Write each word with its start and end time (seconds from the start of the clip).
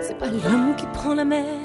C'est 0.00 0.18
pas 0.18 0.26
l'homme 0.26 0.74
qui 0.76 0.86
prend 0.86 1.14
la 1.14 1.24
mer, 1.24 1.60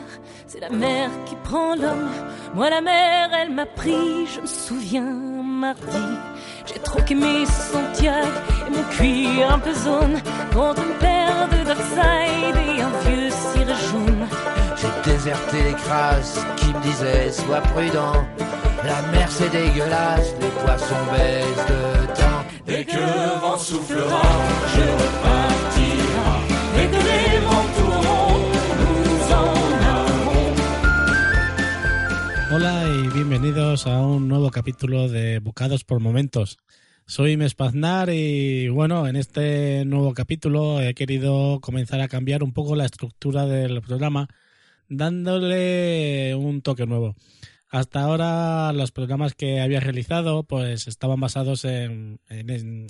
c'est 0.46 0.60
la 0.60 0.70
mer 0.70 1.10
qui 1.26 1.36
prend 1.44 1.76
l'homme. 1.76 2.10
Moi 2.54 2.70
la 2.70 2.82
mer, 2.82 3.30
elle 3.34 3.52
m'a 3.52 3.66
pris, 3.66 4.26
je 4.34 4.42
me 4.42 4.48
souviens 4.48 5.38
mardi. 5.58 6.08
J'ai 6.66 6.80
troqué 6.80 7.16
mes 7.16 7.46
Santiago 7.46 8.28
et 8.68 8.72
mon 8.76 8.84
cuir 8.96 9.52
un 9.52 9.60
peu 9.60 9.74
zone 9.74 10.22
contre 10.54 10.82
une 10.84 10.98
paire 11.00 11.48
de 11.50 11.58
Dockside 11.66 12.58
et 12.68 12.82
un 12.82 12.94
vieux 13.06 13.30
ciré 13.30 13.76
jaune. 13.90 14.28
J'ai 14.76 15.12
déserté 15.12 15.64
les 15.64 15.74
crasses 15.74 16.46
qui 16.58 16.68
me 16.74 16.80
disaient 16.82 17.32
sois 17.32 17.62
prudent. 17.62 18.26
La 18.84 19.02
mer 19.12 19.28
c'est 19.30 19.50
dégueulasse, 19.50 20.34
les 20.40 20.54
poissons 20.62 21.06
baissent 21.12 21.66
de 21.68 22.06
temps. 22.14 22.44
Dès 22.66 22.84
que 22.86 22.98
le 22.98 23.40
vent 23.42 23.58
soufflera, 23.58 24.22
je 24.76 25.07
a 33.86 34.02
un 34.02 34.28
nuevo 34.28 34.50
capítulo 34.50 35.08
de 35.08 35.38
Bocados 35.38 35.84
por 35.84 36.00
Momentos. 36.00 36.58
Soy 37.06 37.38
Mespaznar 37.38 38.10
y 38.10 38.70
bueno, 38.70 39.08
en 39.08 39.16
este 39.16 39.86
nuevo 39.86 40.16
capítulo 40.16 40.82
he 40.82 40.96
querido 40.96 41.60
comenzar 41.62 42.02
a 42.02 42.08
cambiar 42.08 42.42
un 42.42 42.54
poco 42.54 42.76
la 42.76 42.86
estructura 42.86 43.46
del 43.46 43.82
programa 43.82 44.30
dándole 44.90 46.34
un 46.34 46.64
toque 46.64 46.88
nuevo. 46.88 47.16
Hasta 47.70 48.02
ahora 48.02 48.74
los 48.74 48.92
programas 48.92 49.36
que 49.36 49.62
había 49.62 49.80
realizado 49.80 50.44
pues 50.44 50.88
estaban 50.88 51.20
basados 51.20 51.64
en, 51.64 52.20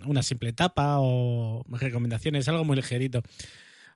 una 0.05 0.23
simple 0.23 0.49
etapa 0.49 0.99
o 0.99 1.65
recomendaciones, 1.69 2.47
algo 2.47 2.63
muy 2.63 2.77
ligerito. 2.77 3.23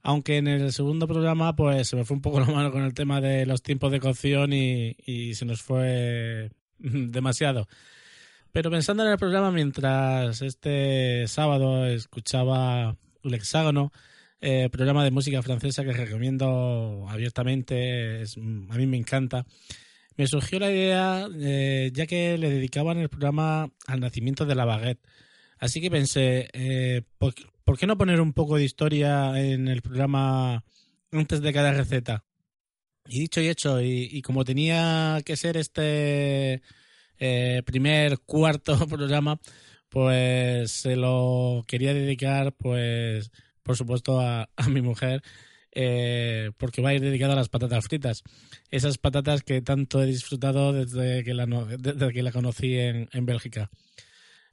Aunque 0.03 0.37
en 0.37 0.49
el 0.49 0.73
segundo 0.73 1.07
programa 1.07 1.55
pues 1.55 1.87
se 1.87 1.95
me 1.95 2.03
fue 2.03 2.15
un 2.15 2.21
poco 2.21 2.41
la 2.41 2.48
mano 2.48 2.71
con 2.71 2.83
el 2.83 2.93
tema 2.93 3.21
de 3.21 3.45
los 3.45 3.61
tiempos 3.61 3.93
de 3.93 4.01
cocción 4.01 4.51
y 4.51 5.33
se 5.35 5.45
nos 5.45 5.61
fue 5.61 6.51
demasiado. 7.12 7.68
Pero 8.51 8.70
pensando 8.70 9.05
en 9.05 9.12
el 9.12 9.18
programa 9.18 9.51
mientras 9.51 10.41
este 10.41 11.27
sábado 11.27 11.85
escuchaba 11.85 12.98
el 13.23 13.34
hexágono, 13.34 13.91
eh, 14.41 14.70
programa 14.70 15.04
de 15.04 15.12
música 15.12 15.41
francesa 15.41 15.84
que 15.84 15.93
recomiendo 15.93 17.05
abiertamente, 17.07 18.23
a 18.70 18.76
mí 18.76 18.88
me 18.88 18.98
encanta. 18.98 19.46
Me 20.18 20.27
surgió 20.27 20.60
la 20.60 20.71
idea, 20.71 21.27
eh, 21.40 21.91
ya 21.93 22.05
que 22.07 22.38
le 22.38 22.49
dedicaban 22.49 22.98
el 22.98 23.10
programa 23.10 23.71
al 23.88 23.99
nacimiento 24.01 24.45
de 24.45 24.55
la 24.55 24.66
baguette. 24.66 24.99
Así 25.57 25.79
que 25.79 25.90
pensé, 25.90 26.49
eh, 26.54 27.04
¿por, 27.18 27.34
¿por 27.63 27.77
qué 27.77 27.88
no 27.88 27.98
poner 27.98 28.20
un 28.20 28.34
poco 28.34 28.57
de 28.57 28.66
historia 28.66 29.40
en 29.40 29.68
el 29.68 29.82
programa 29.82 30.63
antes 31.12 31.41
de 31.41 31.54
cada 31.54 31.71
receta? 31.71 32.26
Y 33.07 33.20
dicho 33.20 33.41
y 33.41 33.48
hecho, 33.49 33.82
y, 33.82 34.21
como 34.21 34.46
tenía 34.46 35.20
que 35.26 35.35
ser 35.35 35.57
este 35.57 36.62
eh, 37.20 37.62
primer 37.66 38.20
cuarto 38.20 38.76
programa, 38.88 39.40
pues 39.90 40.71
se 40.71 40.96
lo 40.96 41.63
quería 41.68 41.94
dedicar, 41.94 42.54
pues, 42.54 43.32
por 43.63 43.76
supuesto, 43.76 44.22
a, 44.22 44.48
mi 44.70 44.82
mujer, 44.82 45.22
eh, 45.74 46.52
porque 46.57 46.82
va 46.82 46.90
a 46.90 46.94
ir 46.94 47.02
dedicado 47.02 47.34
a 47.34 47.35
las 47.35 47.49
patatas 47.49 47.85
fritas. 47.85 48.24
Esas 48.70 48.98
patatas 48.98 49.44
que 49.44 49.62
tanto 49.62 50.02
he 50.02 50.05
disfrutado 50.05 50.72
desde 50.72 51.24
que 51.24 51.34
la, 51.34 51.46
desde 51.46 52.13
que 52.13 52.24
la 52.24 52.32
conocí 52.32 52.77
en, 52.77 53.10
en 53.12 53.26
Bélgica. 53.26 53.70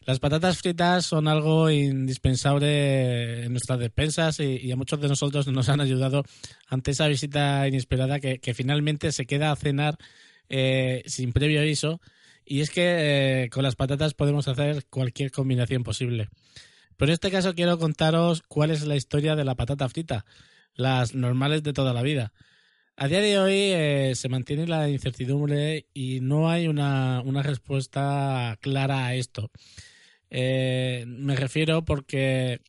Las 0.08 0.20
patatas 0.20 0.56
fritas 0.56 1.04
son 1.04 1.28
algo 1.28 1.68
indispensable 1.68 3.44
en 3.44 3.52
nuestras 3.52 3.78
despensas 3.78 4.40
y, 4.40 4.72
a 4.72 4.74
muchos 4.74 4.98
de 5.02 5.06
nosotros 5.06 5.46
nos 5.48 5.68
han 5.68 5.82
ayudado 5.82 6.24
ante 6.66 6.92
esa 6.92 7.08
visita 7.08 7.68
inesperada 7.68 8.18
que, 8.18 8.38
que 8.38 8.54
finalmente 8.54 9.12
se 9.12 9.26
queda 9.26 9.52
a 9.52 9.56
cenar 9.56 9.98
eh, 10.48 11.02
sin 11.04 11.34
previo 11.34 11.60
aviso. 11.60 12.00
Y 12.46 12.62
es 12.62 12.70
que 12.70 12.84
eh, 13.44 13.50
con 13.50 13.62
las 13.62 13.76
patatas 13.76 14.14
podemos 14.14 14.48
hacer 14.48 14.86
cualquier 14.86 15.30
combinación 15.30 15.82
posible. 15.82 16.30
Pero 16.96 17.10
en 17.10 17.14
este 17.14 17.30
caso 17.30 17.54
quiero 17.54 17.78
contaros 17.78 18.42
cuál 18.48 18.70
es 18.70 18.86
la 18.86 18.96
historia 18.96 19.36
de 19.36 19.44
la 19.44 19.56
patata 19.56 19.90
frita, 19.90 20.24
las 20.74 21.14
normales 21.14 21.62
de 21.62 21.74
toda 21.74 21.92
la 21.92 22.00
vida. 22.00 22.32
A 22.96 23.08
día 23.08 23.20
de 23.20 23.38
hoy 23.38 23.52
eh, 23.54 24.14
se 24.14 24.30
mantiene 24.30 24.66
la 24.66 24.88
incertidumbre 24.88 25.84
y 25.92 26.20
no 26.20 26.48
hay 26.48 26.66
una, 26.66 27.20
una 27.26 27.42
respuesta 27.42 28.56
clara 28.62 29.04
a 29.04 29.14
esto. 29.14 29.50
Eh, 30.30 31.04
me 31.06 31.36
refiero 31.36 31.84
porque 31.84 32.60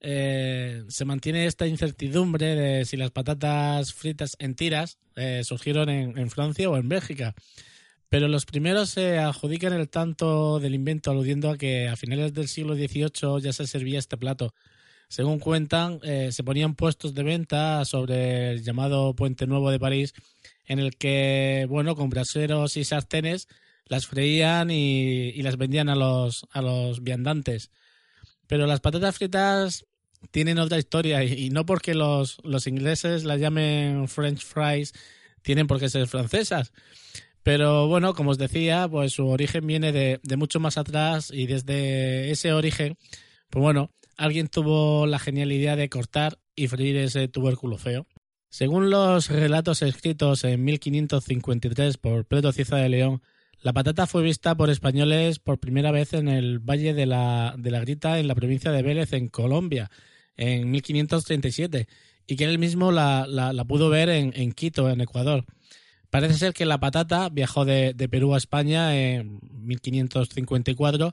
eh, 0.00 0.84
se 0.88 1.04
mantiene 1.04 1.46
esta 1.46 1.66
incertidumbre 1.66 2.54
de 2.54 2.84
si 2.84 2.96
las 2.96 3.10
patatas 3.10 3.92
fritas 3.92 4.36
en 4.38 4.54
tiras 4.54 4.98
eh, 5.16 5.42
surgieron 5.42 5.88
en, 5.88 6.30
Francia 6.30 6.70
o 6.70 6.76
en 6.76 6.88
Bélgica. 6.88 7.34
Pero 8.08 8.28
los 8.28 8.46
primeros 8.46 8.90
se 8.90 9.18
adjudican 9.18 9.72
el 9.72 9.88
tanto 9.88 10.60
del 10.60 10.74
invento 10.74 11.10
aludiendo 11.10 11.50
a 11.50 11.58
que 11.58 11.88
a 11.88 11.96
finales 11.96 12.32
del 12.34 12.46
siglo 12.46 12.76
XVIII 12.76 13.40
ya 13.42 13.52
se 13.52 13.66
servía 13.66 13.98
este 13.98 14.16
plato. 14.16 14.54
Según 15.08 15.38
cuentan, 15.38 15.98
eh, 16.04 16.30
se 16.30 16.44
ponían 16.44 16.74
puestos 16.76 17.14
de 17.14 17.24
venta 17.24 17.84
sobre 17.84 18.50
el 18.52 18.62
llamado 18.62 19.14
Puente 19.14 19.46
Nuevo 19.46 19.70
de 19.70 19.80
París, 19.80 20.14
en 20.66 20.78
el 20.78 20.96
que, 20.96 21.66
bueno, 21.68 21.96
con 21.96 22.10
braseros 22.10 22.76
y 22.76 22.84
sartenes 22.84 23.48
las 23.86 24.06
freían 24.06 24.70
y, 24.70 25.30
y 25.30 25.42
las 25.42 25.56
vendían 25.56 25.88
a 25.88 25.96
los, 25.96 26.46
a 26.50 26.62
los 26.62 27.02
viandantes. 27.02 27.70
Pero 28.46 28.66
las 28.66 28.80
patatas 28.80 29.16
fritas 29.16 29.86
tienen 30.30 30.58
otra 30.58 30.78
historia 30.78 31.24
y, 31.24 31.50
no 31.50 31.66
porque 31.66 31.94
los, 31.94 32.38
los 32.42 32.66
ingleses 32.66 33.24
las 33.24 33.40
llamen 33.40 34.08
French 34.08 34.44
fries 34.44 34.92
tienen 35.42 35.66
por 35.66 35.78
qué 35.78 35.88
ser 35.88 36.06
francesas. 36.06 36.72
Pero 37.42 37.86
bueno, 37.86 38.14
como 38.14 38.30
os 38.30 38.38
decía, 38.38 38.88
pues 38.88 39.12
su 39.12 39.26
origen 39.28 39.66
viene 39.66 39.92
de, 39.92 40.18
de 40.22 40.36
mucho 40.36 40.58
más 40.58 40.78
atrás 40.78 41.30
y 41.32 41.46
desde 41.46 42.30
ese 42.30 42.52
origen, 42.52 42.96
pues 43.50 43.62
bueno, 43.62 43.92
alguien 44.16 44.48
tuvo 44.48 45.06
la 45.06 45.20
genial 45.20 45.52
idea 45.52 45.76
de 45.76 45.88
cortar 45.88 46.38
y 46.56 46.66
freír 46.66 46.96
ese 46.96 47.28
tubérculo 47.28 47.78
feo. 47.78 48.06
Según 48.48 48.90
los 48.90 49.28
relatos 49.28 49.82
escritos 49.82 50.42
en 50.44 50.64
1553 50.64 51.98
por 51.98 52.24
Pedro 52.24 52.52
Cieza 52.52 52.76
de 52.76 52.88
León, 52.88 53.22
la 53.62 53.72
patata 53.72 54.06
fue 54.06 54.22
vista 54.22 54.54
por 54.56 54.70
españoles 54.70 55.38
por 55.38 55.58
primera 55.58 55.90
vez 55.90 56.12
en 56.14 56.28
el 56.28 56.58
Valle 56.60 56.94
de 56.94 57.06
la, 57.06 57.54
de 57.58 57.70
la 57.70 57.80
Grita, 57.80 58.18
en 58.18 58.28
la 58.28 58.34
provincia 58.34 58.70
de 58.70 58.82
Vélez, 58.82 59.12
en 59.12 59.28
Colombia, 59.28 59.90
en 60.36 60.70
1537, 60.70 61.88
y 62.26 62.36
que 62.36 62.44
él 62.44 62.58
mismo 62.58 62.92
la, 62.92 63.26
la- 63.28 63.52
la 63.52 63.64
pudo 63.64 63.88
ver 63.88 64.08
en, 64.08 64.32
en 64.36 64.52
Quito, 64.52 64.88
en 64.90 65.00
Ecuador. 65.00 65.44
Parece 66.10 66.34
ser 66.34 66.52
que 66.52 66.64
la 66.66 66.78
patata 66.78 67.28
viajó 67.30 67.64
de, 67.64 67.92
de 67.92 68.08
Perú 68.08 68.34
a 68.34 68.38
España 68.38 68.96
en 68.96 69.40
1554, 69.52 71.12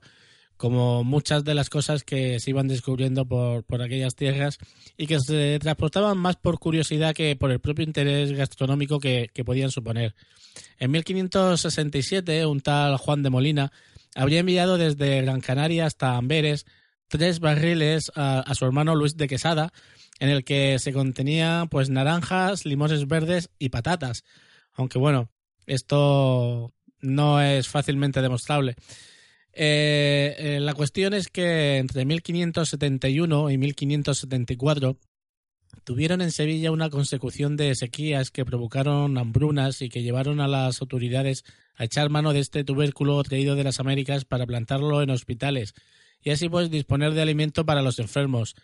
como 0.64 1.04
muchas 1.04 1.44
de 1.44 1.56
las 1.56 1.70
cosas 1.70 2.06
que 2.06 2.40
se 2.40 2.52
iban 2.52 2.70
descubriendo 2.70 3.26
por, 3.26 3.66
por 3.66 3.82
aquellas 3.82 4.16
tierras 4.16 4.60
y 4.96 5.08
que 5.08 5.20
se 5.20 5.60
transportaban 5.60 6.18
más 6.18 6.38
por 6.38 6.58
curiosidad 6.58 7.14
que 7.14 7.36
por 7.36 7.52
el 7.52 7.60
propio 7.60 7.84
interés 7.84 8.32
gastronómico 8.32 8.98
que, 9.02 9.30
que 9.34 9.44
podían 9.44 9.72
suponer. 9.72 10.16
En 10.80 10.92
1567, 10.92 12.46
un 12.46 12.62
tal 12.62 12.96
Juan 12.96 13.24
de 13.24 13.30
Molina 13.30 13.74
habría 14.16 14.40
enviado 14.40 14.78
desde 14.78 15.22
Gran 15.24 15.42
Canaria 15.42 15.86
hasta 15.86 16.16
Amberes 16.16 16.66
tres 17.10 17.42
barriles 17.42 18.10
a, 18.16 18.50
su 18.56 18.64
hermano 18.64 18.96
Luis 18.96 19.18
de 19.18 19.28
Quesada, 19.28 19.74
en 20.18 20.30
el 20.30 20.46
que 20.46 20.80
se 20.80 20.94
contenía 20.94 21.68
pues 21.70 21.90
naranjas, 21.90 22.64
limones 22.64 23.06
verdes 23.10 23.50
y 23.60 23.68
patatas. 23.68 24.24
Aunque 24.72 24.98
bueno, 24.98 25.30
esto 25.66 26.72
no 27.02 27.42
es 27.42 27.68
fácilmente 27.68 28.22
demostrable. 28.22 28.78
Eh, 29.56 30.36
eh, 30.38 30.60
la 30.60 30.74
cuestión 30.74 31.14
es 31.14 31.28
que 31.28 31.78
entre 31.78 32.06
1571 32.06 33.52
y 33.52 33.58
1574 33.58 34.98
tuvieron 35.84 36.22
en 36.22 36.32
Sevilla 36.32 36.72
una 36.72 36.90
consecución 36.90 37.56
de 37.56 37.76
sequías 37.76 38.32
que 38.32 38.46
provocaron 38.46 39.18
hambrunas 39.18 39.82
y 39.82 39.90
que 39.90 40.02
llevaron 40.02 40.40
a 40.40 40.48
las 40.48 40.82
autoridades 40.82 41.44
a 41.76 41.84
echar 41.84 42.10
mano 42.10 42.34
de 42.34 42.40
este 42.40 42.64
tubérculo 42.64 43.22
traído 43.24 43.56
de 43.56 43.64
las 43.64 43.80
Américas 43.80 44.26
para 44.26 44.46
plantarlo 44.46 45.02
en 45.02 45.12
hospitales 45.12 45.74
y 46.22 46.32
así 46.32 46.50
pues 46.50 46.72
disponer 46.72 47.14
de 47.14 47.22
alimento 47.22 47.66
para 47.66 47.82
los 47.82 48.00
enfermos. 48.00 48.56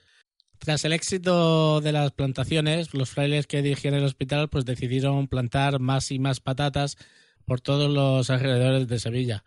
Tras 0.60 0.84
el 0.86 0.94
éxito 0.94 1.82
de 1.82 1.92
las 1.92 2.12
plantaciones, 2.12 2.94
los 2.94 3.10
frailes 3.10 3.48
que 3.48 3.62
dirigían 3.62 3.94
el 3.94 4.04
hospital 4.04 4.50
pues 4.50 4.66
decidieron 4.66 5.28
plantar 5.28 5.80
más 5.80 6.12
y 6.12 6.20
más 6.20 6.40
patatas 6.40 6.98
por 7.46 7.62
todos 7.62 7.92
los 7.92 8.30
alrededores 8.30 8.88
de 8.88 9.00
Sevilla. 9.00 9.44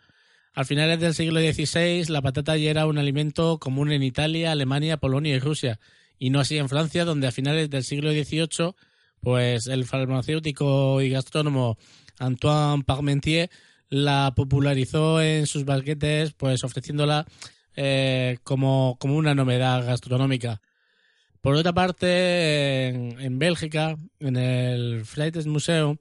Al 0.55 0.67
finales 0.67 1.01
del 1.01 1.15
siglo 1.15 1.41
XVI, 1.41 2.05
la 2.09 2.21
patata 2.21 2.59
ya 2.59 2.71
era 2.71 2.87
un 2.87 2.99
alimento 2.99 3.59
común 3.59 3.91
en 3.91 4.03
Italia, 4.03 4.53
Alemania, 4.53 4.99
Polonia 4.99 5.35
y 5.35 5.39
Rusia, 5.39 5.81
y 6.19 6.29
no 6.29 6.41
así 6.41 6.59
en 6.59 6.69
Francia, 6.69 7.07
donde 7.07 7.27
a 7.27 7.33
finales 7.33 7.71
del 7.71 7.85
siglo 7.85 8.11
XVIII, 8.11 8.75
pues 9.21 9.67
el 9.67 9.87
farmacéutico 9.87 11.01
y 11.01 11.09
gastrónomo 11.09 11.79
Antoine 12.19 12.85
Parmentier 12.85 13.51
la 13.89 14.35
popularizó 14.37 15.23
en 15.23 15.47
sus 15.47 15.65
banquetes, 15.65 16.33
pues 16.33 16.65
ofreciéndola 16.65 17.27
eh, 17.75 18.39
como, 18.45 18.99
como 19.01 19.17
una 19.17 19.35
novedad 19.35 19.87
gastronómica. 19.87 20.61
Por 21.41 21.55
otra 21.55 21.73
parte, 21.73 22.89
en, 22.89 23.19
en 23.21 23.39
Bélgica, 23.39 23.97
en 24.21 24.37
el 24.37 25.05
Freites 25.07 25.47
Museum, 25.47 25.97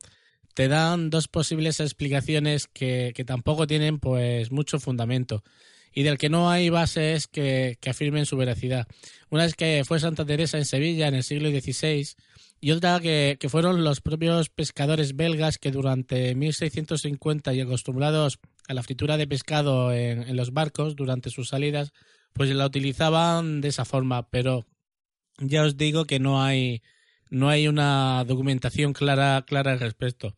te 0.53 0.67
dan 0.67 1.09
dos 1.09 1.27
posibles 1.27 1.79
explicaciones 1.79 2.67
que, 2.67 3.13
que, 3.15 3.25
tampoco 3.25 3.67
tienen 3.67 3.99
pues 3.99 4.51
mucho 4.51 4.79
fundamento 4.79 5.43
y 5.93 6.03
del 6.03 6.17
que 6.17 6.29
no 6.29 6.49
hay 6.49 6.69
bases 6.69 7.27
que, 7.27 7.77
que, 7.81 7.89
afirmen 7.89 8.25
su 8.25 8.37
veracidad. 8.37 8.87
Una 9.29 9.45
es 9.45 9.55
que 9.55 9.83
fue 9.85 9.99
Santa 9.99 10.25
Teresa 10.25 10.57
en 10.57 10.65
Sevilla 10.65 11.07
en 11.07 11.15
el 11.15 11.23
siglo 11.23 11.49
XVI 11.49 12.07
y 12.61 12.71
otra 12.71 12.99
que, 12.99 13.37
que 13.39 13.49
fueron 13.49 13.83
los 13.83 14.01
propios 14.01 14.49
pescadores 14.49 15.15
belgas 15.15 15.57
que 15.57 15.71
durante 15.71 16.35
1650 16.35 17.53
y 17.53 17.61
acostumbrados 17.61 18.39
a 18.67 18.73
la 18.73 18.83
fritura 18.83 19.17
de 19.17 19.27
pescado 19.27 19.91
en, 19.93 20.23
en 20.23 20.35
los 20.35 20.53
barcos 20.53 20.95
durante 20.95 21.29
sus 21.29 21.49
salidas, 21.49 21.91
pues 22.33 22.49
la 22.51 22.65
utilizaban 22.65 23.61
de 23.61 23.69
esa 23.69 23.83
forma, 23.83 24.29
pero 24.29 24.65
ya 25.39 25.63
os 25.63 25.75
digo 25.75 26.05
que 26.05 26.19
no 26.19 26.43
hay 26.43 26.81
no 27.31 27.49
hay 27.49 27.67
una 27.67 28.23
documentación 28.25 28.93
clara, 28.93 29.43
clara 29.47 29.71
al 29.71 29.79
respecto. 29.79 30.35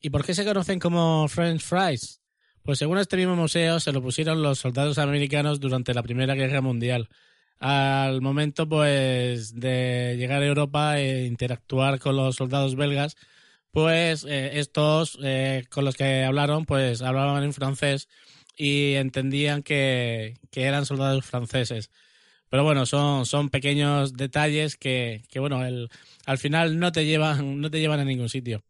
¿Y 0.00 0.10
por 0.10 0.26
qué 0.26 0.34
se 0.34 0.44
conocen 0.44 0.80
como 0.80 1.26
French 1.28 1.62
fries? 1.62 2.20
Pues 2.64 2.78
según 2.78 2.98
este 2.98 3.16
mismo 3.16 3.36
museo 3.36 3.80
se 3.80 3.92
lo 3.92 4.02
pusieron 4.02 4.42
los 4.42 4.58
soldados 4.58 4.98
americanos 4.98 5.60
durante 5.60 5.94
la 5.94 6.02
Primera 6.02 6.34
Guerra 6.34 6.60
Mundial. 6.60 7.08
Al 7.60 8.20
momento 8.20 8.68
pues 8.68 9.54
de 9.54 10.16
llegar 10.18 10.42
a 10.42 10.46
Europa 10.46 10.98
e 10.98 11.26
interactuar 11.26 12.00
con 12.00 12.16
los 12.16 12.34
soldados 12.34 12.74
belgas, 12.74 13.16
pues 13.70 14.24
eh, 14.24 14.58
estos 14.58 15.18
eh, 15.22 15.64
con 15.70 15.84
los 15.84 15.96
que 15.96 16.24
hablaron 16.24 16.66
pues 16.66 17.02
hablaban 17.02 17.44
en 17.44 17.52
francés 17.52 18.08
y 18.56 18.94
entendían 18.94 19.62
que, 19.62 20.34
que 20.50 20.64
eran 20.64 20.86
soldados 20.86 21.24
franceses. 21.24 21.90
Pero 22.48 22.64
bueno, 22.64 22.84
son, 22.84 23.26
son 23.26 23.48
pequeños 23.48 24.12
detalles 24.12 24.76
que, 24.76 25.22
que 25.30 25.38
bueno, 25.40 25.64
el, 25.64 25.88
al 26.26 26.38
final 26.38 26.78
no 26.78 26.92
te 26.92 27.04
llevan, 27.04 27.60
no 27.60 27.70
te 27.70 27.80
llevan 27.80 28.00
a 28.00 28.04
ningún 28.04 28.28
sitio. 28.28 28.62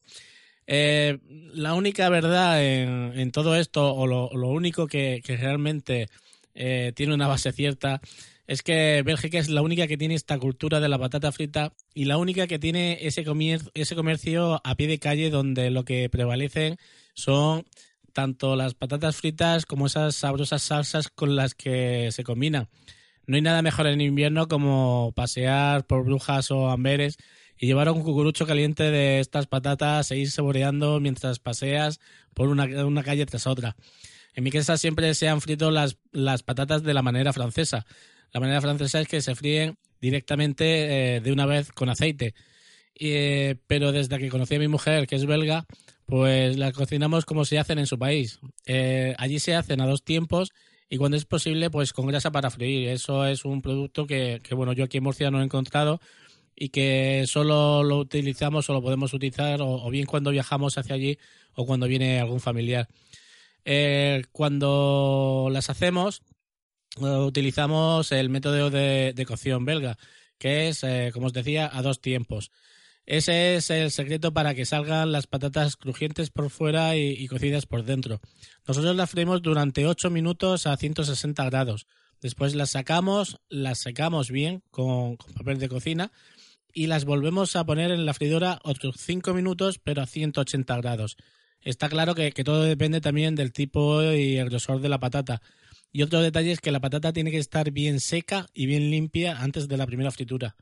Eh, 0.67 1.19
la 1.55 1.75
única 1.75 2.09
verdad 2.09 2.63
en, 2.63 3.31
todo 3.33 3.57
esto, 3.57 3.95
o 3.95 4.07
lo, 4.07 4.49
único 4.49 4.87
que, 4.87 5.21
que 5.25 5.37
realmente 5.37 6.09
eh, 6.55 6.93
tiene 6.95 7.15
una 7.15 7.29
base 7.29 7.53
cierta, 7.53 8.01
es 8.47 8.63
que 8.63 9.03
Bélgica 9.05 9.39
es 9.39 9.49
la 9.49 9.63
única 9.63 9.87
que 9.87 9.97
tiene 9.97 10.15
esta 10.15 10.39
cultura 10.39 10.81
de 10.81 10.89
la 10.89 10.99
patata 10.99 11.33
frita 11.33 11.73
y 11.95 12.05
la 12.05 12.19
única 12.19 12.47
que 12.47 12.59
tiene 12.59 12.99
ese 13.03 13.25
comercio, 13.25 13.71
ese 13.75 13.95
comercio 13.95 14.61
a 14.65 14.75
pie 14.75 14.89
de 14.89 14.99
calle 14.99 15.31
donde 15.31 15.71
lo 15.71 15.85
que 15.85 16.09
prevalecen 16.11 16.77
son 17.15 17.65
tanto 18.13 18.57
las 18.57 18.75
patatas 18.75 19.17
fritas 19.17 19.65
como 19.65 19.87
esas 19.87 20.15
sabrosas 20.17 20.63
salsas 20.63 21.09
con 21.09 21.35
las 21.37 21.55
que 21.55 22.11
se 22.13 22.25
combinan. 22.25 22.69
No 23.27 23.37
hay 23.37 23.43
nada 23.43 23.63
mejor 23.63 23.87
en 23.87 24.01
invierno 24.01 24.49
como 24.49 25.13
pasear 25.15 25.87
por 25.87 26.05
Brujas 26.05 26.51
o 26.51 26.69
Amberes 26.69 27.17
y 27.59 27.67
llevar 27.67 27.91
un 27.91 28.03
cucurucho 28.03 28.47
caliente 28.47 28.91
de 28.91 29.21
estas 29.21 29.47
patatas 29.47 30.11
e 30.11 30.19
ir 30.19 30.31
saboreando 30.31 31.01
mientras 31.01 31.39
paseas 31.39 32.01
por 32.35 32.49
una, 32.49 32.65
una 32.85 33.03
calle 33.03 33.27
tras 33.27 33.47
otra. 33.47 33.77
En 34.35 34.45
mi 34.45 34.51
casa 34.51 34.77
siempre 34.77 35.15
se 35.15 35.29
han 35.29 35.41
frito 35.41 35.71
las, 35.71 35.99
las 36.11 36.43
patatas 36.43 36.83
de 36.83 36.95
la 36.95 37.03
manera 37.03 37.33
francesa. 37.33 37.87
La 38.33 38.41
manera 38.41 38.61
francesa 38.61 39.01
es 39.01 39.09
que 39.09 39.21
se 39.21 39.35
fríen 39.35 39.77
directamente 40.01 41.17
eh, 41.17 41.21
de 41.21 41.33
una 41.33 41.47
vez 41.47 41.71
con 41.73 41.89
aceite. 41.89 42.35
Eh, 42.99 43.57
pero 43.67 43.93
desde 43.93 44.19
que 44.19 44.29
conocí 44.29 44.55
a 44.55 44.59
mi 44.59 44.69
mujer, 44.69 45.07
que 45.07 45.17
es 45.17 45.27
belga, 45.27 45.67
pues 46.07 46.57
las 46.57 46.73
cocinamos 46.73 47.25
como 47.25 47.45
se 47.45 47.59
hacen 47.59 47.79
en 47.79 47.87
su 47.87 47.99
país. 47.99 48.41
Eh, 48.67 49.15
allí 49.19 49.39
se 49.39 49.55
hacen 49.55 49.81
a 49.81 49.87
dos 49.87 50.03
tiempos 50.03 50.53
y 50.89 50.97
cuando 50.97 51.17
es 51.17 51.25
posible, 51.25 51.71
pues 51.71 51.93
con 51.93 52.07
grasa 52.07 52.33
para 52.33 52.51
freír. 52.51 52.89
Eso 52.89 53.27
es 53.27 53.45
un 53.45 53.63
producto 53.63 54.07
que, 54.07 54.41
que 54.43 54.55
bueno, 54.55 54.73
yo 54.73 54.85
aquí 54.85 54.99
en 54.99 55.05
Murcia 55.05 55.31
no 55.31 55.41
he 55.41 55.45
encontrado 55.45 56.01
y 56.55 56.69
que 56.69 57.25
solo 57.27 57.83
lo 57.83 57.99
utilizamos 57.99 58.69
o 58.69 58.73
lo 58.75 58.83
podemos 58.83 59.13
utilizar 59.15 59.61
o, 59.63 59.89
bien 59.91 60.07
cuando 60.07 60.31
viajamos 60.31 60.79
hacia 60.79 60.95
allí 60.95 61.19
o 61.55 61.67
cuando 61.67 61.87
viene 61.87 62.21
algún 62.21 62.41
familiar. 62.41 62.89
Eh, 63.65 64.25
cuando 64.33 65.49
las 65.51 65.71
hacemos, 65.71 66.23
eh, 67.01 67.05
utilizamos 67.05 68.13
el 68.13 68.29
método 68.29 68.71
de, 68.71 69.25
cocción 69.27 69.65
belga, 69.65 69.97
que 70.39 70.69
es, 70.69 70.83
eh, 70.85 71.11
como 71.13 71.27
os 71.27 71.33
decía, 71.33 71.71
a 71.73 71.83
dos 71.83 72.01
tiempos. 72.01 72.51
Ese 73.05 73.57
es 73.57 73.71
el 73.71 73.91
secreto 73.91 74.33
para 74.33 74.55
que 74.55 74.65
salgan 74.65 75.11
las 75.11 75.27
patatas 75.27 75.77
crujientes 75.77 76.31
por 76.31 76.51
fuera 76.51 76.97
y, 76.97 77.27
cocidas 77.27 77.67
por 77.67 77.85
dentro. 77.85 78.21
Nosotros 78.67 78.95
las 78.95 79.11
freímos 79.11 79.43
durante 79.43 79.87
8 79.87 80.09
minutos 80.11 80.67
a 80.67 80.77
160 80.77 81.45
grados. 81.47 81.87
Después 82.21 82.55
las 82.55 82.71
sacamos, 82.71 83.41
las 83.49 83.81
secamos 83.81 84.31
bien 84.31 84.63
con 84.71 85.17
papel 85.17 85.59
de 85.59 85.69
cocina 85.69 86.13
y 86.73 86.87
las 86.87 87.05
volvemos 87.05 87.57
a 87.57 87.65
poner 87.65 87.91
en 87.91 88.07
la 88.07 88.15
freidora 88.15 88.59
otros 88.65 88.97
5 88.99 89.35
minutos, 89.35 89.79
pero 89.79 90.03
a 90.03 90.07
180 90.07 90.77
grados. 90.79 91.17
Está 91.61 91.89
claro 91.89 92.15
que, 92.15 92.33
que, 92.33 92.45
todo 92.45 92.63
depende 92.65 93.01
también 93.01 93.35
del 93.35 93.53
tipo 93.53 94.03
y 94.03 94.37
el 94.37 94.51
grosor 94.51 94.81
de 94.81 94.89
la 94.89 94.99
patata. 94.99 95.43
Y 95.93 96.03
otro 96.03 96.21
detalle 96.21 96.53
es 96.53 96.61
que 96.61 96.73
la 96.73 96.81
patata 96.81 97.13
tiene 97.13 97.31
que 97.31 97.39
estar 97.39 97.71
bien 97.71 98.01
seca 98.01 98.47
y 98.55 98.67
bien 98.67 98.91
limpia 98.91 99.39
antes 99.39 99.69
de 99.69 99.77
la 99.77 99.87
primera 99.87 100.11
fritura. 100.11 100.57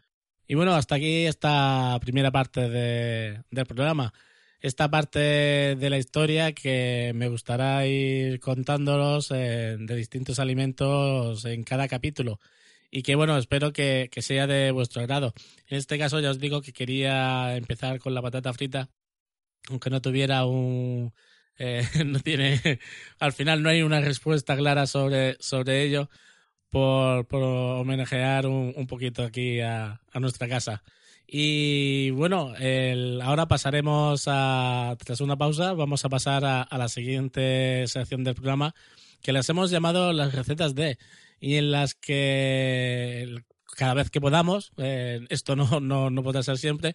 Y 0.47 0.57
bueno, 0.57 0.75
hasta 0.75 0.97
aquí 0.97 1.27
esta 1.27 1.97
primera 2.01 2.33
parte 2.33 2.69
de, 2.69 3.43
del 3.51 3.67
programa. 3.67 4.13
Esta 4.61 4.91
parte 4.91 5.21
de 5.21 5.91
la 5.91 5.97
historia 5.97 6.53
que 6.53 7.13
me 7.15 7.29
gustará 7.29 7.87
ir 7.87 8.41
contándolos 8.41 9.31
eh, 9.31 9.77
de 9.79 9.97
distintos 9.97 10.39
alimentos 10.39 11.45
en 11.45 11.63
cada 11.63 11.89
capítulo 11.89 12.41
y 12.91 13.03
que 13.03 13.15
bueno, 13.15 13.37
espero 13.39 13.73
que, 13.73 14.09
que, 14.13 14.23
sea 14.23 14.47
de 14.47 14.71
vuestro 14.73 15.03
agrado. 15.03 15.33
En 15.69 15.79
este 15.79 15.99
caso 15.99 16.21
ya 16.21 16.31
os 16.31 16.39
digo 16.39 16.61
que 16.63 16.73
quería 16.73 17.57
empezar 17.57 17.99
con 18.01 18.15
la 18.15 18.23
patata 18.23 18.53
frita, 18.53 18.91
aunque 19.69 19.91
no 19.91 20.03
tuviera 20.03 20.45
un... 20.47 21.13
Eh, 21.59 21.87
no 22.07 22.21
tiene... 22.21 22.81
Al 23.19 23.33
final 23.33 23.63
no 23.63 23.69
hay 23.69 23.83
una 23.83 24.01
respuesta 24.01 24.57
clara 24.57 24.87
sobre, 24.87 25.37
sobre 25.41 25.83
ello 25.85 26.11
por, 26.71 27.27
homenajear 27.33 28.47
un, 28.47 28.73
un, 28.77 28.87
poquito 28.87 29.23
aquí 29.23 29.61
a, 29.61 30.01
a, 30.13 30.21
nuestra 30.21 30.49
casa. 30.49 30.83
Y 31.27 32.11
bueno, 32.11 32.55
el, 32.57 33.21
ahora 33.21 33.47
pasaremos 33.47 34.25
a, 34.27 34.97
tras 34.99 35.21
una 35.21 35.37
pausa, 35.37 35.75
vamos 35.75 36.05
a 36.05 36.09
pasar 36.09 36.45
a, 36.45 36.63
a 36.63 36.79
la 36.79 36.89
siguiente 36.89 37.85
sección 37.87 38.25
del 38.25 38.35
programa 38.35 38.75
que 39.23 39.33
las 39.33 39.49
hemos 39.49 39.71
llamado 39.71 40.13
las 40.13 40.35
recetas 40.35 40.75
de 40.75 40.99
y 41.41 41.57
en 41.57 41.71
las 41.71 41.95
que 41.95 43.43
cada 43.77 43.95
vez 43.95 44.11
que 44.11 44.21
podamos, 44.21 44.73
eh, 44.77 45.21
esto 45.31 45.57
no, 45.57 45.81
no, 45.81 46.11
no 46.11 46.23
podrá 46.23 46.43
ser 46.43 46.59
siempre, 46.59 46.95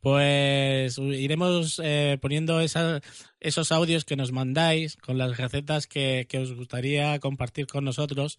pues 0.00 0.98
iremos 0.98 1.80
eh, 1.82 2.18
poniendo 2.20 2.60
esa, 2.60 3.00
esos 3.40 3.72
audios 3.72 4.04
que 4.04 4.16
nos 4.16 4.32
mandáis 4.32 4.96
con 4.96 5.16
las 5.18 5.36
recetas 5.36 5.86
que, 5.86 6.26
que, 6.28 6.38
os 6.38 6.52
gustaría 6.54 7.18
compartir 7.20 7.66
con 7.66 7.84
nosotros 7.84 8.38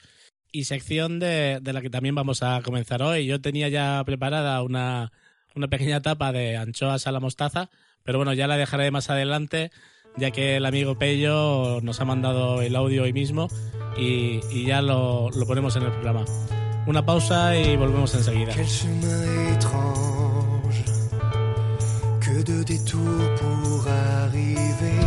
y 0.51 0.65
sección 0.65 1.19
de, 1.19 1.59
de, 1.61 1.73
la 1.73 1.81
que 1.81 1.89
también 1.89 2.13
vamos 2.13 2.43
a 2.43 2.61
comenzar 2.61 3.01
hoy. 3.01 3.25
Yo 3.25 3.41
tenía 3.41 3.67
ya 3.67 4.03
preparada 4.05 4.61
una, 4.61 5.11
una 5.55 5.67
pequeña 5.67 6.01
tapa 6.01 6.31
de 6.31 6.55
anchoas 6.55 7.07
a 7.07 7.11
la 7.11 7.19
mostaza, 7.19 7.71
pero 8.03 8.19
bueno, 8.19 8.33
ya 8.33 8.47
la 8.47 8.57
dejaré 8.57 8.91
más 8.91 9.09
adelante 9.09 9.71
ya 10.17 10.31
que 10.31 10.57
el 10.57 10.65
amigo 10.65 10.97
Pello 10.97 11.81
nos 11.81 11.99
ha 11.99 12.05
mandado 12.05 12.61
el 12.61 12.75
audio 12.75 13.03
hoy 13.03 13.13
mismo 13.13 13.49
y, 13.97 14.41
y 14.49 14.65
ya 14.65 14.81
lo, 14.81 15.29
lo, 15.31 15.45
ponemos 15.45 15.75
en 15.75 15.83
el 15.83 15.91
programa. 15.91 16.25
Una 16.87 17.05
pausa 17.05 17.55
y 17.55 17.75
volvemos 17.77 18.13
enseguida. 18.13 18.53
Quel 18.53 18.67
chemin 18.67 19.53
étrange, 19.53 20.85
que 22.19 22.43
de 22.43 22.63
détours 22.63 23.35
pour 23.39 23.87
arriver, 24.23 24.99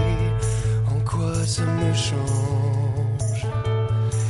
en 0.86 1.00
quoi 1.04 1.34
ça 1.46 1.64
me 1.64 1.92
change, 1.94 3.46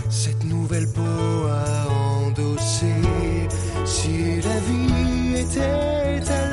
cette 0.09 0.45
nouvelle 0.45 0.89
peau 0.93 1.49
à 1.49 1.89
endosser, 2.27 3.03
si 3.85 4.41
la 4.43 4.59
vie 4.61 5.41
était 5.41 6.31
à 6.31 6.48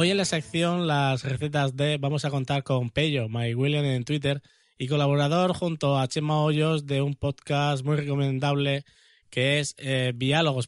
Hoy 0.00 0.12
en 0.12 0.16
la 0.16 0.24
sección 0.24 0.86
Las 0.86 1.24
recetas 1.24 1.74
de 1.74 1.98
vamos 1.98 2.24
a 2.24 2.30
contar 2.30 2.62
con 2.62 2.90
Pello, 2.90 3.28
My 3.28 3.52
William 3.52 3.84
en 3.84 4.04
Twitter 4.04 4.42
y 4.78 4.86
colaborador 4.86 5.54
junto 5.54 5.98
a 5.98 6.06
Chema 6.06 6.40
Hoyos 6.40 6.86
de 6.86 7.02
un 7.02 7.16
podcast 7.16 7.84
muy 7.84 7.96
recomendable 7.96 8.84
que 9.28 9.58
es 9.58 9.74
eh, 9.76 10.14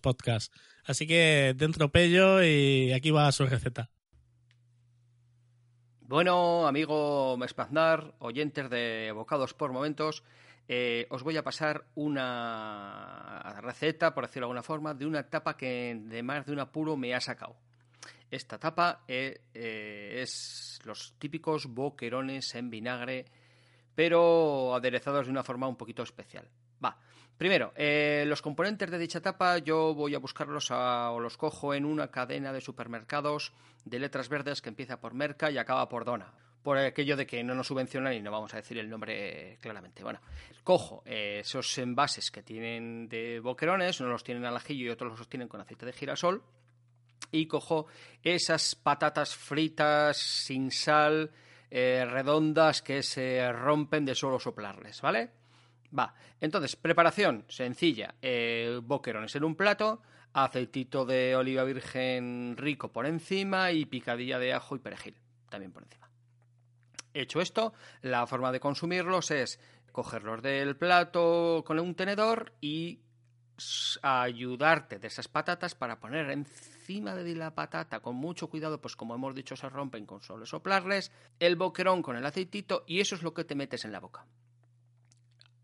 Podcast. 0.03 0.53
Así 0.85 1.07
que 1.07 1.55
dentro 1.57 1.93
Pello 1.93 2.43
y 2.43 2.91
aquí 2.91 3.13
va 3.13 3.31
su 3.31 3.47
receta. 3.47 3.89
Bueno, 6.01 6.67
amigo 6.67 7.37
Mespaznar, 7.37 8.17
oyentes 8.19 8.69
de 8.69 9.13
Bocados 9.15 9.55
por 9.55 9.71
Momentos, 9.71 10.25
eh, 10.67 11.07
os 11.09 11.23
voy 11.23 11.37
a 11.37 11.45
pasar 11.45 11.85
una 11.95 13.61
receta, 13.61 14.13
por 14.13 14.27
decirlo 14.27 14.47
de 14.47 14.51
alguna 14.51 14.65
forma, 14.65 14.93
de 14.95 15.07
una 15.07 15.31
tapa 15.31 15.57
que 15.57 15.97
de 16.03 16.25
más 16.25 16.47
de 16.47 16.53
un 16.53 16.59
apuro 16.59 16.97
me 16.97 17.15
ha 17.15 17.21
sacado. 17.21 17.55
Esta 18.31 18.59
tapa 18.59 19.03
eh, 19.09 19.41
eh, 19.53 20.21
es 20.23 20.79
los 20.85 21.15
típicos 21.19 21.67
boquerones 21.67 22.55
en 22.55 22.71
vinagre, 22.71 23.25
pero 23.95 24.73
aderezados 24.75 25.27
de 25.27 25.33
una 25.33 25.43
forma 25.43 25.67
un 25.67 25.77
poquito 25.77 26.05
especial. 26.05 26.49
Va. 26.83 26.97
Primero, 27.37 27.73
eh, 27.75 28.25
los 28.27 28.41
componentes 28.41 28.91
de 28.91 28.99
dicha 28.99 29.21
tapa 29.21 29.59
yo 29.59 29.95
voy 29.95 30.15
a 30.15 30.19
buscarlos 30.19 30.71
o 30.71 31.19
los 31.19 31.37
cojo 31.37 31.75
en 31.75 31.85
una 31.85 32.09
cadena 32.09 32.53
de 32.53 32.61
supermercados 32.61 33.53
de 33.85 33.99
letras 33.99 34.29
verdes 34.29 34.63
que 34.63 34.69
empieza 34.69 35.01
por 35.01 35.15
Merca 35.15 35.51
y 35.51 35.59
acaba 35.59 35.89
por 35.89 36.05
Dona. 36.05 36.33
Por 36.63 36.77
aquello 36.77 37.17
de 37.17 37.27
que 37.27 37.43
no 37.43 37.55
nos 37.55 37.67
subvencionan 37.67 38.13
y 38.13 38.21
no 38.21 38.31
vamos 38.31 38.53
a 38.53 38.59
decir 38.59 38.79
el 38.79 38.91
nombre 38.91 39.57
claramente. 39.63 40.03
Bueno, 40.05 40.21
cojo 40.63 41.03
esos 41.07 41.79
envases 41.79 42.31
que 42.31 42.43
tienen 42.43 43.09
de 43.09 43.41
boquerones, 43.41 43.99
unos 44.01 44.13
los 44.13 44.25
tienen 44.25 44.45
al 44.45 44.57
ajillo 44.57 44.85
y 44.85 44.91
otros 44.91 45.19
los 45.19 45.29
tienen 45.29 45.49
con 45.49 45.63
aceite 45.63 45.87
de 45.87 45.95
girasol 45.95 46.45
y 47.33 47.47
cojo 47.47 47.87
esas 48.23 48.75
patatas 48.75 49.35
fritas 49.35 50.17
sin 50.17 50.71
sal, 50.71 51.31
eh, 51.71 52.05
redondas 52.09 52.83
que 52.83 53.03
se 53.03 53.53
rompen 53.53 54.05
de 54.05 54.15
solo 54.15 54.41
soplarles, 54.41 55.01
¿vale? 55.01 55.31
Va, 55.97 56.15
entonces, 56.41 56.77
preparación 56.77 57.45
sencilla, 57.49 58.15
eh, 58.23 58.81
boquerones 58.83 59.35
en 59.37 59.45
un 59.45 59.57
plato, 59.57 60.03
aceitito 60.33 61.05
de 61.05 61.35
oliva 61.35 61.65
virgen 61.65 62.57
rico 62.57 62.93
por 62.93 63.07
encima 63.07 63.73
y 63.73 63.85
picadilla 63.85 64.39
de 64.39 64.53
ajo 64.53 64.77
y 64.77 64.79
perejil 64.79 65.17
también 65.49 65.73
por 65.73 65.83
encima. 65.83 66.09
Hecho 67.13 67.41
esto, 67.41 67.73
la 68.03 68.27
forma 68.27 68.53
de 68.53 68.61
consumirlos 68.61 69.31
es 69.33 69.59
cogerlos 69.91 70.43
del 70.43 70.77
plato 70.77 71.65
con 71.67 71.81
un 71.81 71.95
tenedor 71.95 72.53
y 72.61 73.01
ayudarte 74.02 74.99
de 74.99 75.09
esas 75.09 75.29
patatas 75.29 75.75
para 75.75 76.00
poner 76.00 76.31
encima 76.31 77.14
de 77.14 77.35
la 77.35 77.55
patata 77.55 78.00
con 78.00 78.17
mucho 78.17 78.49
cuidado, 78.49 78.81
pues 78.81 78.97
como 78.97 79.14
hemos 79.14 79.35
dicho 79.35 79.57
se 79.57 79.69
rompen 79.69 80.07
con 80.07 80.21
solo 80.23 80.47
soplarles, 80.47 81.12
el 81.38 81.57
boquerón 81.57 82.02
con 82.02 82.17
el 82.17 82.26
aceitito 82.26 82.85
y 82.87 83.00
eso 83.00 83.14
es 83.14 83.23
lo 83.23 83.35
que 83.35 83.45
te 83.45 83.55
metes 83.55 83.85
en 83.85 83.93
la 83.93 84.00
boca. 84.00 84.26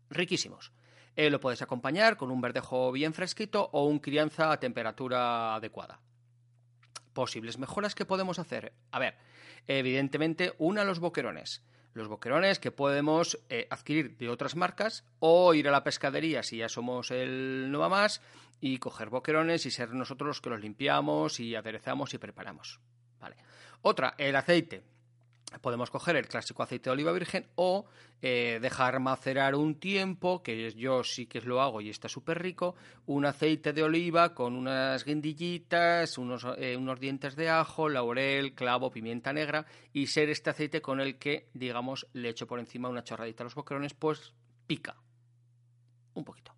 Riquísimos. 0.09 0.71
Eh, 1.15 1.29
lo 1.29 1.39
puedes 1.39 1.61
acompañar 1.61 2.15
con 2.15 2.29
un 2.29 2.41
verdejo 2.41 2.91
bien 2.91 3.13
fresquito 3.13 3.69
o 3.73 3.85
un 3.85 3.99
crianza 3.99 4.51
a 4.51 4.59
temperatura 4.59 5.55
adecuada. 5.55 5.99
Posibles 7.13 7.57
mejoras 7.57 7.95
que 7.95 8.05
podemos 8.05 8.37
hacer. 8.37 8.73
A 8.91 8.99
ver, 8.99 9.17
evidentemente, 9.67 10.53
una 10.59 10.83
los 10.83 10.99
boquerones. 10.99 11.63
Los 11.97 12.09
boquerones 12.09 12.59
que 12.59 12.69
podemos 12.69 13.39
eh, 13.49 13.65
adquirir 13.71 14.17
de 14.17 14.29
otras 14.29 14.55
marcas 14.55 15.03
o 15.17 15.55
ir 15.55 15.67
a 15.67 15.71
la 15.71 15.83
pescadería 15.83 16.43
si 16.43 16.57
ya 16.57 16.69
somos 16.69 17.09
el 17.09 17.71
no 17.71 17.79
va 17.79 17.89
más 17.89 18.21
y 18.61 18.77
coger 18.77 19.09
boquerones 19.09 19.65
y 19.65 19.71
ser 19.71 19.95
nosotros 19.95 20.27
los 20.27 20.41
que 20.41 20.51
los 20.51 20.61
limpiamos 20.61 21.39
y 21.39 21.55
aderezamos 21.55 22.13
y 22.13 22.19
preparamos. 22.19 22.79
Vale. 23.19 23.35
Otra, 23.81 24.13
el 24.19 24.35
aceite. 24.35 24.83
Podemos 25.61 25.89
coger 25.89 26.17
el 26.17 26.27
clásico 26.27 26.61
aceite 26.61 26.89
de 26.89 26.93
oliva 26.93 27.13
virgen 27.13 27.47
o 27.55 27.85
eh, 28.21 28.59
dejar 28.61 28.99
macerar 28.99 29.55
un 29.55 29.79
tiempo, 29.79 30.43
que 30.43 30.73
yo 30.73 31.03
sí 31.05 31.25
que 31.25 31.39
lo 31.39 31.61
hago 31.61 31.79
y 31.79 31.89
está 31.89 32.09
súper 32.09 32.41
rico, 32.41 32.75
un 33.05 33.25
aceite 33.25 33.71
de 33.71 33.81
oliva 33.81 34.35
con 34.35 34.55
unas 34.55 35.05
guindillitas, 35.05 36.17
unos, 36.17 36.45
eh, 36.57 36.75
unos 36.75 36.99
dientes 36.99 37.37
de 37.37 37.49
ajo, 37.49 37.87
laurel, 37.87 38.55
clavo, 38.55 38.91
pimienta 38.91 39.31
negra 39.31 39.65
y 39.93 40.07
ser 40.07 40.29
este 40.29 40.49
aceite 40.49 40.81
con 40.81 40.99
el 40.99 41.17
que, 41.17 41.47
digamos, 41.53 42.07
le 42.11 42.29
echo 42.29 42.45
por 42.45 42.59
encima 42.59 42.89
una 42.89 43.03
chorradita 43.03 43.43
a 43.43 43.45
los 43.45 43.55
boquerones, 43.55 43.93
pues 43.93 44.33
pica 44.67 44.97
un 46.13 46.25
poquito. 46.25 46.56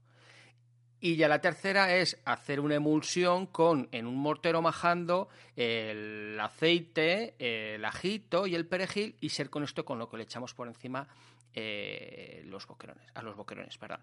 Y 1.02 1.16
ya 1.16 1.28
la 1.28 1.40
tercera 1.40 1.96
es 1.96 2.20
hacer 2.26 2.60
una 2.60 2.76
emulsión 2.76 3.46
con, 3.46 3.88
en 3.92 4.06
un 4.06 4.18
mortero 4.18 4.62
majando, 4.62 5.30
el 5.56 6.38
aceite, 6.40 7.36
el 7.40 7.86
ajito 7.86 8.48
y 8.48 8.56
el 8.56 8.66
perejil 8.66 9.16
y 9.22 9.30
ser 9.30 9.50
con 9.50 9.64
esto 9.64 9.86
con 9.86 9.98
lo 9.98 10.10
que 10.10 10.18
le 10.18 10.24
echamos 10.24 10.54
por 10.54 10.68
encima 10.68 11.08
eh, 11.54 12.44
los 12.46 12.68
boquerones, 12.68 13.08
a 13.14 13.22
los 13.22 13.36
boquerones, 13.36 13.78
perdón. 13.78 14.02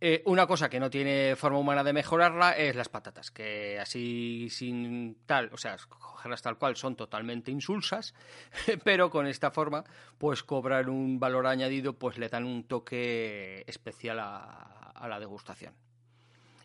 Eh, 0.00 0.22
una 0.26 0.46
cosa 0.46 0.68
que 0.68 0.80
no 0.80 0.90
tiene 0.90 1.36
forma 1.36 1.58
humana 1.58 1.84
de 1.84 1.92
mejorarla 1.92 2.52
es 2.52 2.74
las 2.74 2.88
patatas, 2.88 3.30
que 3.30 3.78
así 3.78 4.48
sin 4.50 5.18
tal, 5.24 5.50
o 5.52 5.56
sea, 5.56 5.76
cogerlas 5.88 6.42
tal 6.42 6.58
cual 6.58 6.76
son 6.76 6.96
totalmente 6.96 7.50
insulsas, 7.50 8.12
pero 8.84 9.08
con 9.08 9.26
esta 9.26 9.50
forma, 9.50 9.84
pues 10.18 10.42
cobran 10.42 10.88
un 10.88 11.18
valor 11.18 11.46
añadido, 11.46 11.94
pues 11.94 12.18
le 12.18 12.28
dan 12.28 12.44
un 12.44 12.64
toque 12.64 13.64
especial 13.66 14.18
a, 14.20 14.83
a 14.94 15.08
la 15.08 15.20
degustación. 15.20 15.74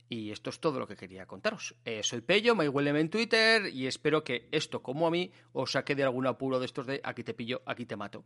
Y 0.08 0.32
esto 0.32 0.50
es 0.50 0.60
todo 0.60 0.80
lo 0.80 0.88
que 0.88 0.96
quería 0.96 1.28
contaros. 1.28 1.76
Eh, 1.86 2.02
soy 2.04 2.22
Pello, 2.22 2.56
me 2.56 2.68
huele 2.68 3.00
en 3.00 3.10
Twitter 3.10 3.68
y 3.72 3.86
espero 3.86 4.24
que 4.24 4.50
esto, 4.52 4.82
como 4.82 5.06
a 5.06 5.12
mí, 5.12 5.32
os 5.54 5.74
saque 5.74 5.96
de 5.96 6.04
algún 6.04 6.26
apuro 6.26 6.60
de 6.60 6.66
estos 6.66 6.88
de 6.88 7.00
aquí 7.04 7.24
te 7.24 7.36
pillo, 7.36 7.62
aquí 7.66 7.86
te 7.86 7.96
mato. 7.96 8.26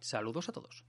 Saludos 0.00 0.48
a 0.48 0.52
todos. 0.52 0.84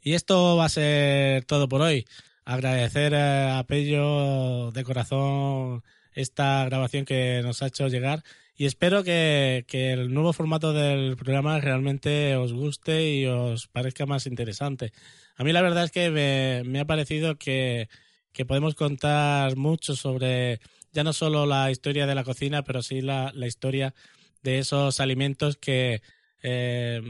Y 0.00 0.14
esto 0.14 0.56
va 0.56 0.64
a 0.64 0.68
ser 0.68 1.44
todo 1.44 1.68
por 1.68 1.82
hoy. 1.82 2.06
Agradecer 2.44 3.12
eh, 3.14 3.50
a 3.52 3.64
Pello 3.64 4.70
de 4.72 4.82
corazón 4.82 5.84
esta 6.20 6.64
grabación 6.64 7.04
que 7.04 7.40
nos 7.42 7.62
ha 7.62 7.68
hecho 7.68 7.88
llegar 7.88 8.22
y 8.56 8.66
espero 8.66 9.04
que, 9.04 9.64
que 9.68 9.92
el 9.92 10.12
nuevo 10.12 10.32
formato 10.32 10.72
del 10.72 11.16
programa 11.16 11.60
realmente 11.60 12.34
os 12.36 12.52
guste 12.52 13.14
y 13.14 13.26
os 13.26 13.68
parezca 13.68 14.04
más 14.04 14.26
interesante. 14.26 14.92
A 15.36 15.44
mí 15.44 15.52
la 15.52 15.62
verdad 15.62 15.84
es 15.84 15.92
que 15.92 16.10
me, 16.10 16.80
ha 16.80 16.84
parecido 16.84 17.36
que, 17.36 17.88
que 18.32 18.44
podemos 18.44 18.74
contar 18.74 19.56
mucho 19.56 19.94
sobre 19.94 20.60
ya 20.92 21.04
no 21.04 21.12
solo 21.12 21.46
la 21.46 21.70
historia 21.70 22.06
de 22.06 22.16
la 22.16 22.24
cocina, 22.24 22.64
pero 22.64 22.82
sí 22.82 23.00
la, 23.00 23.30
la 23.34 23.46
historia 23.46 23.94
de 24.42 24.58
esos 24.58 24.98
alimentos 24.98 25.56
que 25.56 26.02
eh, 26.42 27.00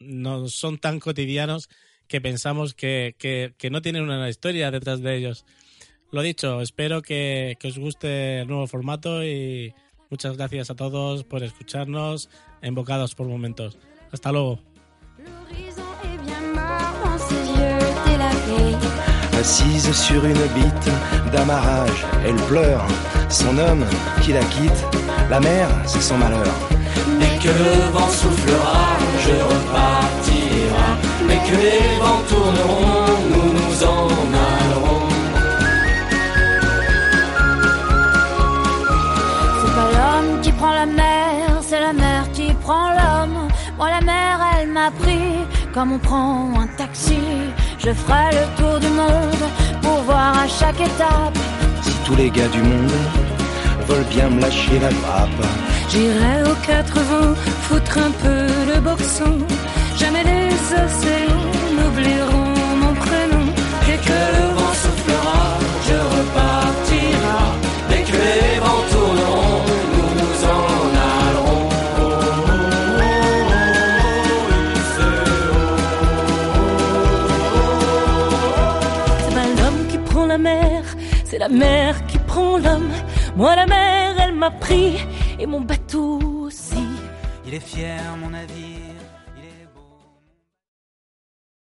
no 0.00 0.48
son 0.48 0.78
tan 0.78 1.00
cotidianos 1.00 1.70
que 2.08 2.20
pensamos 2.20 2.74
que, 2.74 3.14
que, 3.18 3.70
no 3.70 3.82
tienen 3.82 4.02
una 4.02 4.28
historia 4.28 4.70
detrás 4.70 5.00
de 5.00 5.16
ellos. 5.16 5.44
Lo 6.12 6.22
dicho, 6.22 6.60
espero 6.60 7.02
que, 7.02 7.56
que 7.60 7.68
os 7.68 7.78
guste 7.78 8.40
el 8.40 8.48
nuevo 8.48 8.66
formato 8.66 9.24
y 9.24 9.72
muchas 10.10 10.36
gracias 10.36 10.70
a 10.70 10.74
todos 10.74 11.22
por 11.22 11.42
escucharnos 11.42 12.28
en 12.62 12.74
Bocados 12.74 13.14
por 13.14 13.28
Momentos. 13.28 13.78
Hasta 14.12 14.32
luego. 14.32 14.58
Assise 19.40 19.94
sur 19.94 20.22
une 20.22 20.46
bite 20.54 20.90
d'amarrage, 21.32 22.04
elle 22.26 22.36
pleure. 22.46 22.84
Son 23.30 23.56
homme 23.56 23.86
qui 24.22 24.32
la 24.32 24.40
quitte, 24.40 24.84
la 25.30 25.40
mer, 25.40 25.66
c'est 25.86 26.02
son 26.02 26.18
malheur. 26.18 26.52
Dès 27.18 27.38
que 27.38 27.48
le 27.48 27.90
vent 27.90 28.10
soufflera, 28.10 28.98
je 29.24 29.34
repartira. 29.52 30.88
Dès 31.26 31.40
que 31.48 31.56
les 31.56 31.98
vents 32.00 32.22
tourneront, 32.28 33.06
nous 33.30 33.52
nous 33.54 33.84
en 33.84 34.08
comme 45.72 45.92
on 45.92 45.98
prend 45.98 46.60
un 46.60 46.66
taxi. 46.76 47.18
Je 47.78 47.92
ferai 47.92 48.30
le 48.32 48.44
tour 48.58 48.78
du 48.80 48.88
monde 48.88 49.44
pour 49.82 49.98
voir 50.02 50.38
à 50.38 50.48
chaque 50.48 50.80
étape. 50.80 51.38
Si 51.82 51.92
tous 52.04 52.16
les 52.16 52.30
gars 52.30 52.48
du 52.48 52.62
monde 52.62 52.92
veulent 53.88 54.10
bien 54.10 54.28
me 54.30 54.40
lâcher 54.40 54.78
la 54.78 54.90
grappe, 54.90 55.46
J'irai 55.92 56.42
aux 56.48 56.54
quatre 56.64 57.00
vents 57.00 57.34
foutre 57.62 57.98
un 57.98 58.12
peu 58.22 58.46
le 58.72 58.80
boxon. 58.80 59.38
Jamais 59.96 60.22
les 60.22 60.52
océans 60.82 61.50
n'oublieront 61.76 62.29
la 81.40 81.48
mer, 81.48 82.06
qui 82.06 82.18
prend 82.18 82.58
l'homme. 82.58 82.92
Moi, 83.34 83.56
la 83.56 83.66
mer, 83.66 84.14
elle 84.20 84.34
m'a 84.34 84.50
pris 84.50 84.98
et 85.38 85.46
mon 85.46 85.62
bateau 85.62 86.20
aussi. 86.44 86.86
Il 87.46 87.54
est 87.54 87.66
fier, 87.72 88.02
mon 88.20 88.28
navire 88.28 88.79